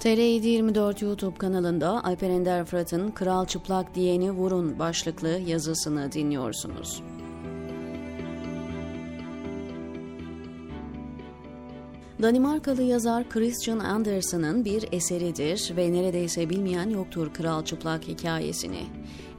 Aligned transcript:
TR724 0.00 1.04
YouTube 1.04 1.38
kanalında 1.38 2.04
Alper 2.04 2.30
Ender 2.30 2.64
Fırat'ın 2.64 3.10
Kral 3.10 3.46
Çıplak 3.46 3.94
Diyeni 3.94 4.32
Vurun 4.32 4.78
başlıklı 4.78 5.28
yazısını 5.28 6.12
dinliyorsunuz. 6.12 7.02
Danimarkalı 12.22 12.82
yazar 12.82 13.28
Christian 13.28 13.78
Andersen'ın 13.78 14.64
bir 14.64 14.88
eseridir 14.92 15.72
ve 15.76 15.92
neredeyse 15.92 16.50
bilmeyen 16.50 16.90
yoktur 16.90 17.34
Kral 17.34 17.64
Çıplak 17.64 18.08
hikayesini. 18.08 18.82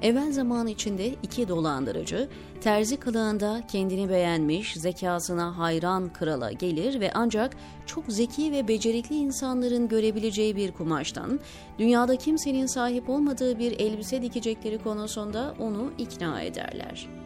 Evvel 0.01 0.31
zaman 0.31 0.67
içinde 0.67 1.15
iki 1.23 1.47
dolandırıcı, 1.47 2.29
terzi 2.61 2.97
kılığında 2.97 3.63
kendini 3.71 4.09
beğenmiş, 4.09 4.73
zekasına 4.73 5.57
hayran 5.57 6.13
krala 6.13 6.51
gelir 6.51 6.99
ve 6.99 7.11
ancak 7.13 7.55
çok 7.85 8.05
zeki 8.07 8.51
ve 8.51 8.67
becerikli 8.67 9.15
insanların 9.15 9.87
görebileceği 9.87 10.55
bir 10.55 10.71
kumaştan, 10.71 11.39
dünyada 11.79 12.15
kimsenin 12.15 12.65
sahip 12.65 13.09
olmadığı 13.09 13.59
bir 13.59 13.79
elbise 13.79 14.21
dikecekleri 14.21 14.77
konusunda 14.77 15.55
onu 15.59 15.91
ikna 15.97 16.41
ederler. 16.41 17.24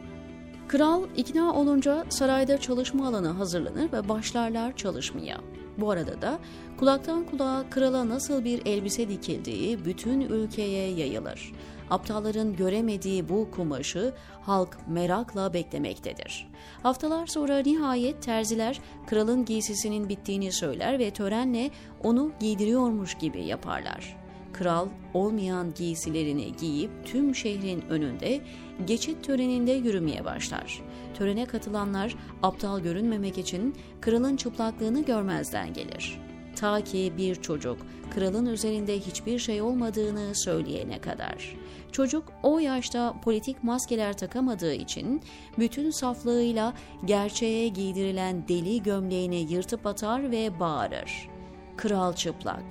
Kral 0.70 1.04
ikna 1.18 1.54
olunca 1.54 2.06
sarayda 2.10 2.58
çalışma 2.58 3.08
alanı 3.08 3.28
hazırlanır 3.28 3.92
ve 3.94 4.10
başlarlar 4.10 4.76
çalışmaya. 4.76 5.38
Bu 5.78 5.92
arada 5.92 6.22
da 6.22 6.40
kulaktan 6.78 7.24
kulağa 7.24 7.66
krala 7.70 8.10
nasıl 8.10 8.46
bir 8.46 8.66
elbise 8.66 9.10
dikildiği 9.10 9.86
bütün 9.86 10.22
ülkeye 10.22 10.92
yayılır. 10.92 11.52
Aptalların 11.90 12.56
göremediği 12.56 13.30
bu 13.30 13.52
kumaşı 13.52 14.14
halk 14.42 14.78
merakla 14.88 15.54
beklemektedir. 15.54 16.48
Haftalar 16.84 17.28
sonra 17.28 17.60
nihayet 17.60 18.24
terziler 18.24 18.80
kralın 19.08 19.46
giysisinin 19.46 20.10
bittiğini 20.10 20.52
söyler 20.52 21.00
ve 21.00 21.12
törenle 21.12 21.70
onu 22.04 22.32
giydiriyormuş 22.40 23.14
gibi 23.14 23.44
yaparlar 23.46 24.29
kral 24.60 24.88
olmayan 25.14 25.74
giysilerini 25.74 26.56
giyip 26.56 26.92
tüm 27.06 27.36
şehrin 27.36 27.84
önünde 27.90 28.42
geçit 28.88 29.24
töreninde 29.24 29.72
yürümeye 29.72 30.26
başlar. 30.26 30.82
Törene 31.14 31.46
katılanlar 31.46 32.16
aptal 32.44 32.80
görünmemek 32.80 33.38
için 33.38 33.76
kralın 34.02 34.36
çıplaklığını 34.36 35.06
görmezden 35.06 35.74
gelir. 35.74 36.22
Ta 36.56 36.82
ki 36.82 37.14
bir 37.18 37.36
çocuk 37.36 37.78
kralın 38.16 38.46
üzerinde 38.46 39.00
hiçbir 39.00 39.40
şey 39.40 39.62
olmadığını 39.62 40.36
söyleyene 40.36 41.02
kadar. 41.02 41.56
Çocuk 41.92 42.24
o 42.44 42.60
yaşta 42.60 43.22
politik 43.24 43.64
maskeler 43.64 44.18
takamadığı 44.18 44.74
için 44.74 45.22
bütün 45.60 45.90
saflığıyla 45.90 46.74
gerçeğe 47.06 47.68
giydirilen 47.68 48.48
deli 48.48 48.84
gömleğini 48.84 49.54
yırtıp 49.54 49.86
atar 49.86 50.32
ve 50.32 50.60
bağırır. 50.60 51.30
Kral 51.78 52.14
çıplak, 52.14 52.64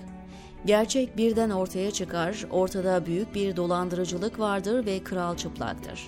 Gerçek 0.65 1.17
birden 1.17 1.51
ortaya 1.51 1.91
çıkar, 1.91 2.45
ortada 2.51 3.07
büyük 3.07 3.35
bir 3.35 3.57
dolandırıcılık 3.57 4.39
vardır 4.39 4.87
ve 4.87 5.05
kral 5.05 5.37
çıplaktır. 5.37 6.01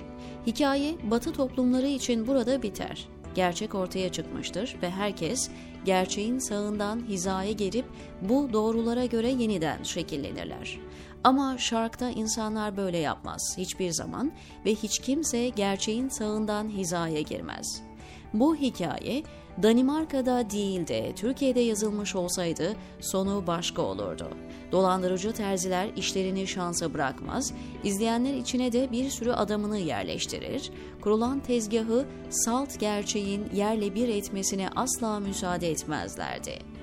Hikaye 0.47 0.95
batı 1.03 1.33
toplumları 1.33 1.87
için 1.87 2.27
burada 2.27 2.63
biter. 2.63 3.09
Gerçek 3.35 3.75
ortaya 3.75 4.13
çıkmıştır 4.13 4.77
ve 4.83 4.91
herkes 4.91 5.51
gerçeğin 5.85 6.39
sağından 6.39 7.05
hizaya 7.09 7.53
gelip 7.53 7.85
bu 8.23 8.53
doğrulara 8.53 9.05
göre 9.05 9.29
yeniden 9.29 9.83
şekillenirler. 9.83 10.79
Ama 11.25 11.59
şarkta 11.59 12.11
insanlar 12.11 12.77
böyle 12.77 12.99
yapmaz 12.99 13.55
hiçbir 13.59 13.91
zaman 13.91 14.33
ve 14.67 14.75
hiç 14.75 14.99
kimse 14.99 15.49
gerçeğin 15.49 16.09
sağından 16.09 16.69
hizaya 16.69 17.21
girmez.'' 17.21 17.90
Bu 18.35 18.57
hikaye 18.57 19.23
Danimarka'da 19.63 20.51
değil 20.51 20.87
de 20.87 21.13
Türkiye'de 21.17 21.61
yazılmış 21.61 22.17
olsaydı 22.17 22.77
sonu 23.01 23.47
başka 23.47 23.83
olurdu. 23.83 24.29
Dolandırıcı 24.73 25.33
terziler 25.33 25.89
işlerini 25.97 26.47
şansa 26.47 26.95
bırakmaz, 26.95 27.53
izleyenler 27.85 28.35
içine 28.35 28.73
de 28.73 28.93
bir 28.93 29.11
sürü 29.11 29.33
adamını 29.33 29.79
yerleştirir, 29.79 30.71
kurulan 31.01 31.41
tezgahı 31.41 32.07
salt 32.31 32.81
gerçeğin 32.81 33.49
yerle 33.55 33.95
bir 33.95 34.09
etmesine 34.09 34.69
asla 34.77 35.21
müsaade 35.21 35.71
etmezlerdi. 35.71 36.80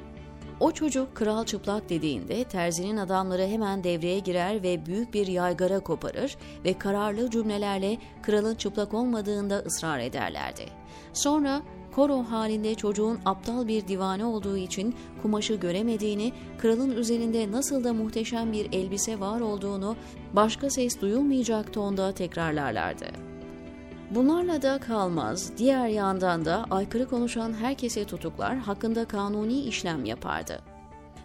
O 0.59 0.71
çocuk 0.71 1.15
kral 1.15 1.45
çıplak 1.45 1.89
dediğinde 1.89 2.43
terzinin 2.43 2.97
adamları 2.97 3.47
hemen 3.47 3.83
devreye 3.83 4.19
girer 4.19 4.63
ve 4.63 4.85
büyük 4.85 5.13
bir 5.13 5.27
yaygara 5.27 5.79
koparır 5.79 6.37
ve 6.65 6.73
kararlı 6.73 7.29
cümlelerle 7.29 7.97
kralın 8.21 8.55
çıplak 8.55 8.93
olmadığında 8.93 9.57
ısrar 9.59 9.99
ederlerdi. 9.99 10.65
Sonra 11.13 11.61
koro 11.95 12.23
halinde 12.23 12.75
çocuğun 12.75 13.19
aptal 13.25 13.67
bir 13.67 13.87
divane 13.87 14.25
olduğu 14.25 14.57
için 14.57 14.95
kumaşı 15.21 15.53
göremediğini, 15.53 16.33
kralın 16.57 16.91
üzerinde 16.91 17.51
nasıl 17.51 17.83
da 17.83 17.93
muhteşem 17.93 18.51
bir 18.51 18.67
elbise 18.71 19.19
var 19.19 19.41
olduğunu 19.41 19.95
başka 20.33 20.69
ses 20.69 21.01
duyulmayacak 21.01 21.73
tonda 21.73 22.11
tekrarlarlardı. 22.11 23.05
Bunlarla 24.11 24.61
da 24.61 24.79
kalmaz, 24.79 25.51
diğer 25.57 25.87
yandan 25.87 26.45
da 26.45 26.65
aykırı 26.71 27.09
konuşan 27.09 27.53
herkese 27.53 28.05
tutuklar 28.05 28.57
hakkında 28.57 29.05
kanuni 29.05 29.59
işlem 29.61 30.05
yapardı. 30.05 30.61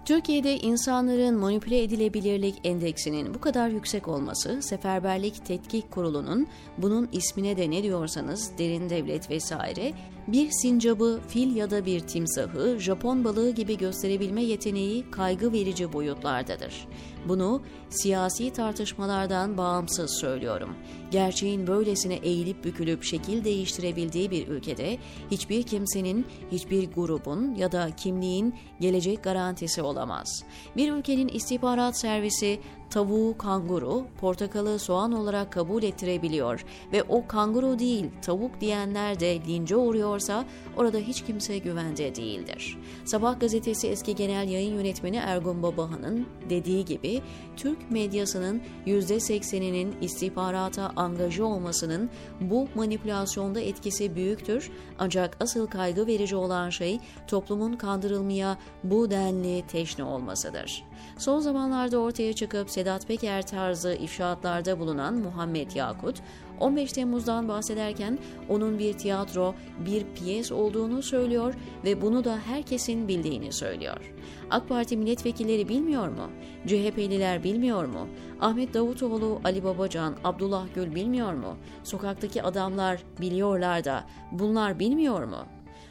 Türkiye'de 0.04 0.58
insanların 0.58 1.38
manipüle 1.38 1.82
edilebilirlik 1.82 2.54
endeksinin 2.64 3.34
bu 3.34 3.40
kadar 3.40 3.68
yüksek 3.68 4.08
olması, 4.08 4.62
Seferberlik 4.62 5.46
Tetkik 5.46 5.90
Kurulu'nun 5.90 6.46
bunun 6.78 7.08
ismine 7.12 7.56
de 7.56 7.70
ne 7.70 7.82
diyorsanız 7.82 8.52
derin 8.58 8.90
devlet 8.90 9.30
vesaire 9.30 9.92
bir 10.28 10.50
sincabı, 10.50 11.20
fil 11.28 11.56
ya 11.56 11.70
da 11.70 11.86
bir 11.86 12.00
timsahı, 12.00 12.78
Japon 12.78 13.24
balığı 13.24 13.50
gibi 13.50 13.78
gösterebilme 13.78 14.42
yeteneği 14.42 15.10
kaygı 15.10 15.52
verici 15.52 15.92
boyutlardadır. 15.92 16.88
Bunu 17.28 17.62
siyasi 17.90 18.52
tartışmalardan 18.52 19.56
bağımsız 19.56 20.18
söylüyorum. 20.20 20.76
Gerçeğin 21.10 21.66
böylesine 21.66 22.14
eğilip 22.14 22.64
bükülüp 22.64 23.04
şekil 23.04 23.44
değiştirebildiği 23.44 24.30
bir 24.30 24.48
ülkede 24.48 24.98
hiçbir 25.30 25.62
kimsenin, 25.62 26.26
hiçbir 26.52 26.90
grubun 26.90 27.54
ya 27.54 27.72
da 27.72 27.90
kimliğin 27.96 28.54
gelecek 28.80 29.24
garantisi 29.24 29.82
olamaz. 29.82 30.44
Bir 30.76 30.92
ülkenin 30.92 31.28
istihbarat 31.28 32.00
servisi 32.00 32.60
tavuğu 32.92 33.38
kanguru, 33.38 34.04
portakalı 34.20 34.78
soğan 34.78 35.12
olarak 35.12 35.52
kabul 35.52 35.82
ettirebiliyor 35.82 36.64
ve 36.92 37.02
o 37.02 37.26
kanguru 37.26 37.78
değil 37.78 38.10
tavuk 38.22 38.60
diyenler 38.60 39.20
de 39.20 39.40
lince 39.46 39.76
uğruyorsa 39.76 40.44
orada 40.76 40.98
hiç 40.98 41.24
kimse 41.24 41.58
güvende 41.58 42.14
değildir. 42.14 42.78
Sabah 43.04 43.40
gazetesi 43.40 43.88
eski 43.88 44.14
genel 44.14 44.48
yayın 44.48 44.74
yönetmeni 44.74 45.16
Ergun 45.16 45.62
Babahan'ın 45.62 46.26
dediği 46.50 46.84
gibi 46.84 47.22
Türk 47.56 47.90
medyasının 47.90 48.62
%80'inin 48.86 49.94
istihbarata 50.00 50.92
angaja 50.96 51.44
olmasının 51.44 52.10
bu 52.40 52.68
manipülasyonda 52.74 53.60
etkisi 53.60 54.16
büyüktür 54.16 54.70
ancak 54.98 55.36
asıl 55.40 55.66
kaygı 55.66 56.06
verici 56.06 56.36
olan 56.36 56.70
şey 56.70 57.00
toplumun 57.26 57.72
kandırılmaya 57.72 58.58
bu 58.84 59.10
denli 59.10 59.66
teşne 59.66 60.04
olmasıdır. 60.04 60.84
Son 61.18 61.38
zamanlarda 61.38 61.98
ortaya 61.98 62.32
çıkıp 62.32 62.70
Sedat 62.82 63.06
Peker 63.06 63.46
tarzı 63.46 63.94
ifşaatlarda 63.94 64.78
bulunan 64.78 65.14
Muhammed 65.14 65.70
Yakut, 65.70 66.16
15 66.60 66.92
Temmuz'dan 66.92 67.48
bahsederken 67.48 68.18
onun 68.48 68.78
bir 68.78 68.92
tiyatro, 68.92 69.54
bir 69.86 70.04
piyes 70.14 70.52
olduğunu 70.52 71.02
söylüyor 71.02 71.54
ve 71.84 72.02
bunu 72.02 72.24
da 72.24 72.38
herkesin 72.46 73.08
bildiğini 73.08 73.52
söylüyor. 73.52 74.12
AK 74.50 74.68
Parti 74.68 74.96
milletvekilleri 74.96 75.68
bilmiyor 75.68 76.08
mu? 76.08 76.30
CHP'liler 76.66 77.44
bilmiyor 77.44 77.84
mu? 77.84 78.08
Ahmet 78.40 78.74
Davutoğlu, 78.74 79.40
Ali 79.44 79.64
Babacan, 79.64 80.16
Abdullah 80.24 80.66
Gül 80.74 80.94
bilmiyor 80.94 81.32
mu? 81.32 81.56
Sokaktaki 81.84 82.42
adamlar 82.42 83.02
biliyorlar 83.20 83.84
da 83.84 84.04
bunlar 84.32 84.78
bilmiyor 84.78 85.24
mu? 85.24 85.44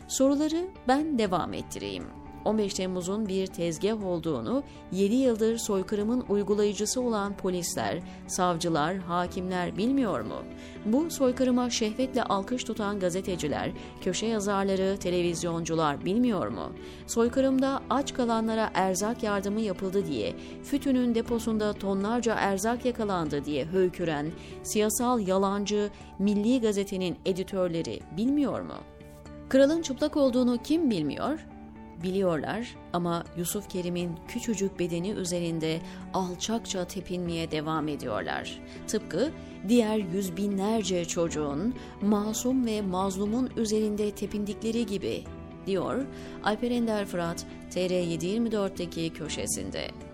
Soruları 0.07 0.67
ben 0.87 1.19
devam 1.19 1.53
ettireyim. 1.53 2.20
15 2.45 2.73
Temmuz'un 2.73 3.27
bir 3.27 3.47
tezgah 3.47 4.05
olduğunu 4.05 4.63
7 4.91 5.15
yıldır 5.15 5.57
soykırımın 5.57 6.23
uygulayıcısı 6.29 7.01
olan 7.01 7.37
polisler, 7.37 7.99
savcılar, 8.27 8.97
hakimler 8.97 9.77
bilmiyor 9.77 10.21
mu? 10.21 10.35
Bu 10.85 11.11
soykırıma 11.11 11.69
şehvetle 11.69 12.23
alkış 12.23 12.63
tutan 12.63 12.99
gazeteciler, 12.99 13.71
köşe 14.01 14.25
yazarları, 14.25 14.97
televizyoncular 14.97 16.05
bilmiyor 16.05 16.47
mu? 16.47 16.71
Soykırımda 17.07 17.81
aç 17.89 18.13
kalanlara 18.13 18.69
erzak 18.73 19.23
yardımı 19.23 19.61
yapıldı 19.61 20.05
diye, 20.05 20.33
FETÖ'nün 20.63 21.15
deposunda 21.15 21.73
tonlarca 21.73 22.35
erzak 22.35 22.85
yakalandı 22.85 23.45
diye 23.45 23.65
höyküren, 23.65 24.31
siyasal 24.63 25.27
yalancı 25.27 25.89
Milli 26.19 26.61
Gazete'nin 26.61 27.17
editörleri 27.25 27.99
bilmiyor 28.17 28.61
mu? 28.61 28.75
Kralın 29.49 29.81
çıplak 29.81 30.17
olduğunu 30.17 30.57
kim 30.63 30.89
bilmiyor? 30.89 31.39
Biliyorlar 32.03 32.75
ama 32.93 33.23
Yusuf 33.37 33.69
Kerim'in 33.69 34.19
küçücük 34.27 34.79
bedeni 34.79 35.11
üzerinde 35.11 35.79
alçakça 36.13 36.85
tepinmeye 36.87 37.51
devam 37.51 37.87
ediyorlar. 37.87 38.59
Tıpkı 38.87 39.31
diğer 39.67 39.97
yüz 39.97 40.37
binlerce 40.37 41.05
çocuğun 41.05 41.73
masum 42.01 42.65
ve 42.65 42.81
mazlumun 42.81 43.49
üzerinde 43.57 44.11
tepindikleri 44.11 44.85
gibi 44.85 45.23
diyor 45.65 46.05
Alper 46.43 46.71
Ender 46.71 47.05
Fırat 47.05 47.45
TR724'deki 47.71 49.13
köşesinde. 49.13 50.10